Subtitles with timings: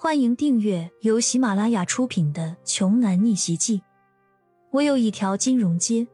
[0.00, 3.78] 欢迎订阅由喜马拉雅出品的《穷男逆袭记》。
[4.70, 6.06] 我有一条金融街，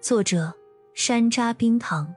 [0.00, 0.52] 作者
[0.94, 2.12] 山楂冰糖，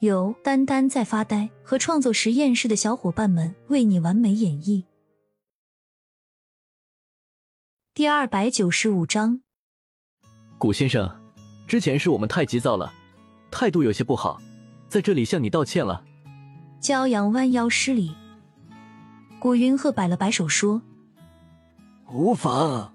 [0.00, 4.84] 由丹丹在发呆和创作实验室的小伙伴们为你完美演绎。
[7.94, 9.40] 第二百九十五章，
[10.58, 11.18] 古先生，
[11.66, 12.92] 之前是我们太急躁了，
[13.50, 14.38] 态度有些不好，
[14.86, 16.04] 在这里向你道歉了。
[16.78, 18.14] 骄阳弯腰施礼。
[19.40, 20.82] 古云鹤摆了摆手说
[22.12, 22.92] ：“无妨，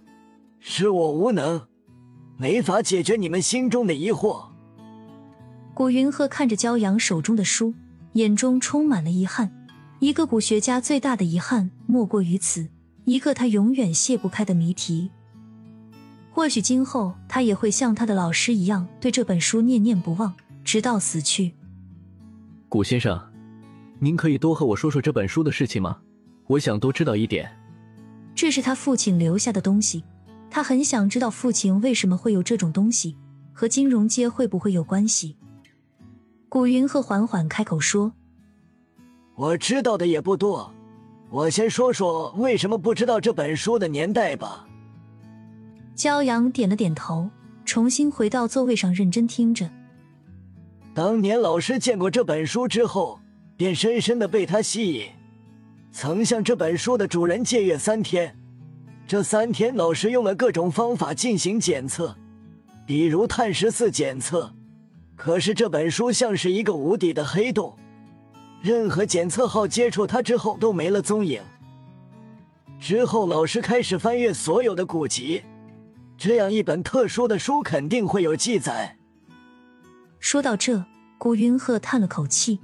[0.59, 1.67] 是我无能，
[2.37, 4.47] 没法解决你们心中的疑惑。”
[5.73, 7.73] 古云鹤看着骄阳手中的书，
[8.13, 9.49] 眼中充满了遗憾。
[9.99, 12.67] 一个古学家最大的遗憾莫过于此，
[13.05, 15.09] 一个他永远解不开的谜题。
[16.29, 20.33] 或许今后他也会像他的老师一样，对这本书念念不忘，
[20.65, 21.53] 直到死去。
[22.67, 23.17] 古先生，
[23.99, 25.99] 您可以多和我说说这本书的事情吗？
[26.47, 27.49] 我想多知道一点。
[28.35, 30.03] 这是他父亲留下的东西，
[30.49, 33.15] 他很想知道父亲为什么会有这种东西，
[33.53, 35.37] 和金融街会不会有关系。
[36.49, 38.13] 古云鹤缓缓开口说
[39.35, 40.71] ：“我知道的也不多，
[41.29, 44.67] 我先说说为什么不知道这本书的年代吧。”
[45.95, 47.29] 骄阳点了点头，
[47.65, 49.69] 重新回到座位上，认真听着。
[50.93, 53.19] 当年老师见过这本书之后，
[53.55, 55.07] 便深深的被他吸引。
[55.93, 58.35] 曾向这本书的主人借阅三天，
[59.07, 62.17] 这三天老师用了各种方法进行检测，
[62.83, 64.51] 比如碳十四检测。
[65.15, 67.77] 可是这本书像是一个无底的黑洞，
[68.59, 71.39] 任何检测号接触它之后都没了踪影。
[72.79, 75.43] 之后老师开始翻阅所有的古籍，
[76.17, 78.97] 这样一本特殊的书肯定会有记载。
[80.19, 80.83] 说到这，
[81.19, 82.59] 古云鹤叹了口气：“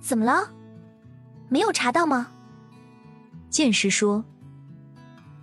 [0.00, 0.52] 怎么了？”
[1.48, 2.28] 没有查到吗？
[3.50, 4.22] 剑师说：“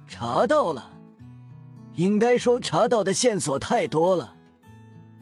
[0.07, 0.91] 查到了，
[1.95, 4.35] 应该说查到的线索太多了。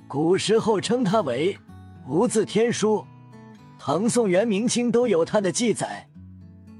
[0.08, 1.58] 古时候称它为
[2.06, 3.06] 无字天书，
[3.80, 6.08] 唐宋元明清都有它的记载，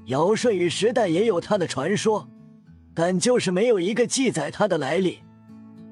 [0.04, 2.28] 尧舜禹时代也有它的传说，
[2.92, 5.20] 但就是没有一个记载它的来历。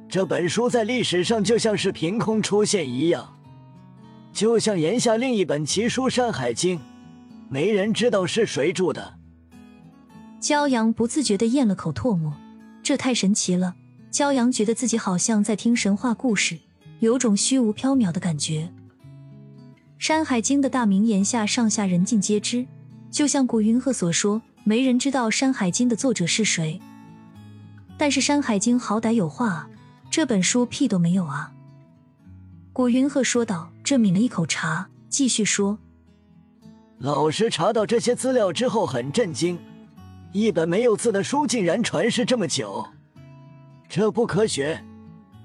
[0.06, 3.34] 这本书在历史上就像是凭空出现一样，
[4.34, 6.78] 就像炎下另一本奇书《山海经》。”
[7.52, 9.18] 没人知道是谁住的。
[10.40, 12.32] 骄阳不自觉的咽了口唾沫，
[12.82, 13.74] 这太神奇了。
[14.10, 16.58] 骄阳觉得自己好像在听神话故事，
[17.00, 18.72] 有种虚无缥缈的感觉。
[19.98, 22.66] 《山海经》的大名言下上下人尽皆知，
[23.10, 26.80] 就像古云鹤所说，没人知道《山海经》的作者是谁。
[27.98, 29.70] 但是《山海经》好歹有话啊，
[30.10, 31.52] 这本书屁都没有啊。
[32.72, 35.78] 古云鹤说道，这抿了一口茶，继续说。
[37.02, 39.58] 老师查到这些资料之后很震惊，
[40.30, 42.86] 一本没有字的书竟然传世这么久，
[43.88, 44.80] 这不科学。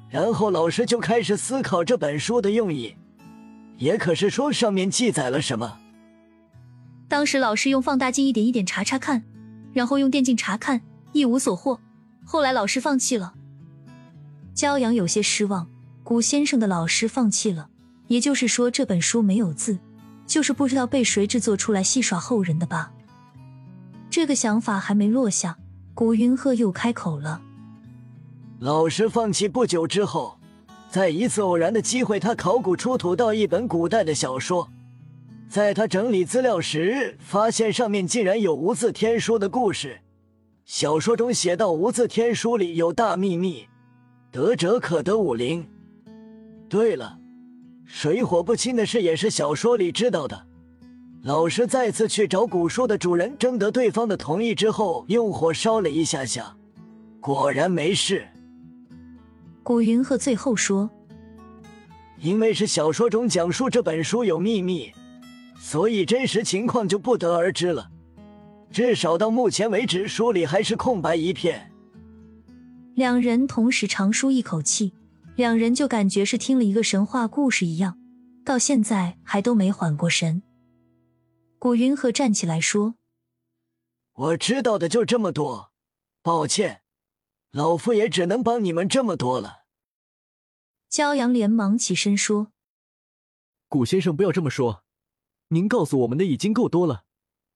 [0.07, 2.95] 然后老师就开始思考这本书的用意，
[3.77, 5.79] 也可是说上面记载了什么。
[7.07, 9.23] 当时老师用放大镜一点一点查查看，
[9.73, 10.79] 然后用电镜查看，
[11.11, 11.79] 一无所获。
[12.23, 13.33] 后来老师放弃了。
[14.55, 15.67] 骄阳有些失望，
[16.03, 17.69] 古先生的老师放弃了，
[18.09, 19.79] 也就是说这本书没有字。
[20.27, 22.91] 就是不知道被谁制作出来戏耍后人的吧。
[24.09, 25.57] 这个想法还没落下，
[25.93, 27.41] 古云鹤又开口了
[28.59, 30.37] ：“老师放弃不久之后，
[30.89, 34.69] 在一次偶然的机会，他考古出土到一本古代的小说，
[35.49, 40.01] 在他整理资料时，发现上面竟然有无字天书的故事。
[40.65, 43.67] 小说中写到，无字天书里有大秘密，
[44.31, 45.69] 得者可得武灵。
[46.67, 47.19] 对了。”
[47.87, 50.45] 水火不侵的事也是小说里知道的。
[51.23, 56.55] 老师再次去找古书的主人，征得对方的同意之后，用火烧了一下下，
[57.19, 58.27] 果然没事。
[59.63, 60.89] 古云鹤最后说
[62.21, 64.91] ：“因为是小说中讲述这本书有秘密，
[65.59, 67.89] 所以真实情况就不得而知了。
[68.69, 71.71] 至少到目前为止，书里还是空白一片。”
[72.95, 74.93] 两人同时长舒一口气。
[75.37, 77.99] 两人就感觉是听了一个神话故事一样，
[78.43, 80.41] 到现在还都没缓过神。
[81.59, 82.95] 古云鹤站起来说
[84.13, 85.71] ：“我知道的就这么多，
[86.23, 86.81] 抱歉，
[87.51, 89.65] 老夫也只能帮你们这么多了。”
[90.89, 92.51] 骄阳连忙起身说
[93.69, 94.83] ：“古先生不要这么说，
[95.49, 97.03] 您告诉我们的已经够多了。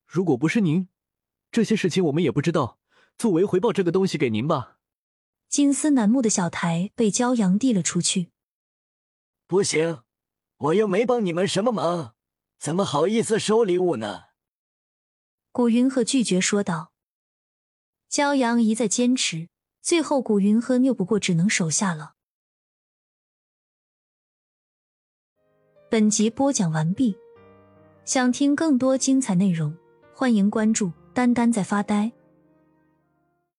[0.05, 0.87] 如果不是您，
[1.51, 2.77] 这些事情我们也不知道。
[3.17, 4.77] 作为回报，这个东西给您吧。”
[5.51, 8.31] 金丝楠木的小台被骄阳递了出去。
[9.47, 10.01] 不行，
[10.55, 12.15] 我又没帮你们什么忙，
[12.57, 14.27] 怎么好意思收礼物呢？
[15.51, 16.93] 古云鹤拒绝说道。
[18.09, 19.49] 骄阳一再坚持，
[19.81, 22.13] 最后古云鹤拗不过，只能手下了。
[25.89, 27.17] 本集播讲完毕，
[28.05, 29.77] 想听更多精彩内容，
[30.15, 32.13] 欢迎关注“丹丹在发呆”。